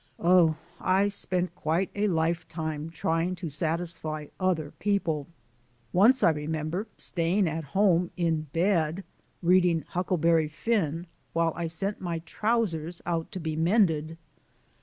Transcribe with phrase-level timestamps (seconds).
[0.23, 5.27] Oh, I spent quite a lifetime trying to satisfy other people!
[5.93, 9.03] Once I remember staying at home, in bed,
[9.43, 14.17] reading "Huckleberry Finn," while I sent my trousers out to be mended.